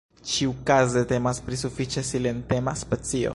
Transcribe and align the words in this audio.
Ĉiukaze 0.29 1.03
temas 1.11 1.43
pri 1.49 1.61
sufiĉe 1.65 2.05
silentema 2.11 2.75
specio. 2.85 3.29